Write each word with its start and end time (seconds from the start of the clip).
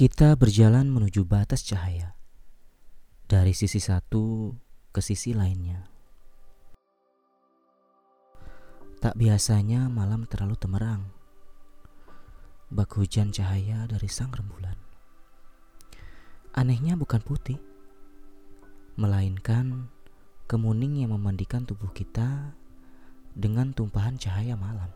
Kita 0.00 0.32
berjalan 0.32 0.88
menuju 0.88 1.28
batas 1.28 1.60
cahaya 1.60 2.16
dari 3.28 3.52
sisi 3.52 3.76
satu 3.76 4.56
ke 4.96 5.04
sisi 5.04 5.36
lainnya. 5.36 5.92
Tak 8.96 9.12
biasanya 9.20 9.92
malam 9.92 10.24
terlalu 10.24 10.56
temerang. 10.56 11.04
Bak 12.72 12.96
hujan 12.96 13.28
cahaya 13.28 13.84
dari 13.84 14.08
sang 14.08 14.32
rembulan. 14.32 14.80
Anehnya 16.56 16.96
bukan 16.96 17.20
putih, 17.20 17.60
melainkan 18.96 19.92
kemuning 20.48 21.04
yang 21.04 21.12
memandikan 21.12 21.68
tubuh 21.68 21.92
kita 21.92 22.56
dengan 23.36 23.76
tumpahan 23.76 24.16
cahaya 24.16 24.56
malam. 24.56 24.88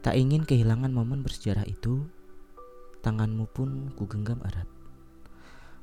Tak 0.00 0.16
ingin 0.16 0.48
kehilangan 0.48 0.88
momen 0.88 1.20
bersejarah 1.20 1.68
itu, 1.68 2.08
tanganmu 3.04 3.44
pun 3.52 3.92
kugenggam 4.00 4.40
erat. 4.48 4.64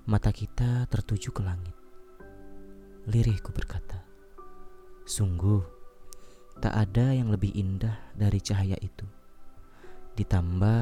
Mata 0.10 0.34
kita 0.34 0.90
tertuju 0.90 1.30
ke 1.30 1.46
langit. 1.46 1.78
Lirihku 3.06 3.54
berkata, 3.54 4.02
sungguh 5.06 5.62
tak 6.58 6.74
ada 6.74 7.14
yang 7.14 7.30
lebih 7.30 7.54
indah 7.54 7.94
dari 8.18 8.42
cahaya 8.42 8.74
itu. 8.82 9.06
Ditambah, 10.18 10.82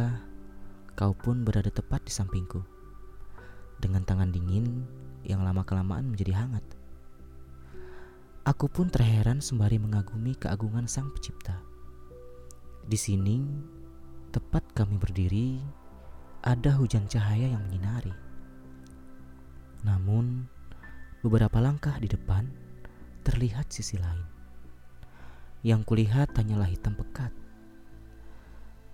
kau 0.96 1.12
pun 1.12 1.44
berada 1.44 1.68
tepat 1.68 2.08
di 2.08 2.12
sampingku. 2.16 2.64
Dengan 3.76 4.08
tangan 4.08 4.32
dingin 4.32 4.88
yang 5.28 5.44
lama-kelamaan 5.44 6.08
menjadi 6.08 6.40
hangat. 6.40 6.64
Aku 8.48 8.72
pun 8.72 8.88
terheran 8.88 9.44
sembari 9.44 9.76
mengagumi 9.76 10.40
keagungan 10.40 10.88
sang 10.88 11.12
pencipta. 11.12 11.60
Di 12.88 12.96
sini, 12.96 13.44
tepat 14.32 14.64
kami 14.72 14.96
berdiri, 14.96 15.79
ada 16.40 16.72
hujan 16.80 17.04
cahaya 17.12 17.52
yang 17.52 17.64
menyinari. 17.68 18.16
Namun, 19.84 20.48
beberapa 21.20 21.60
langkah 21.60 21.96
di 22.00 22.08
depan 22.08 22.48
terlihat 23.28 23.68
sisi 23.72 24.00
lain. 24.00 24.24
Yang 25.68 25.84
kulihat 25.92 26.32
hanyalah 26.40 26.72
hitam 26.72 26.96
pekat. 26.96 27.36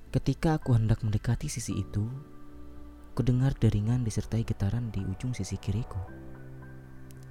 Ketika 0.09 0.57
aku 0.57 0.73
hendak 0.73 1.05
mendekati 1.05 1.45
sisi 1.45 1.77
itu, 1.77 2.09
kudengar 3.13 3.53
deringan 3.53 4.01
disertai 4.01 4.41
getaran 4.41 4.89
di 4.89 5.05
ujung 5.05 5.37
sisi 5.37 5.61
kiriku. 5.61 6.01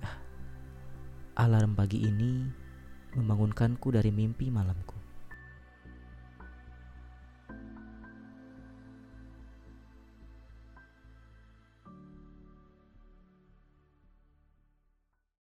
Ah, 0.05 0.19
alarm 1.43 1.75
pagi 1.75 2.07
ini 2.07 2.47
membangunkanku 3.19 3.91
dari 3.91 4.15
mimpi 4.15 4.47
malamku. 4.47 5.04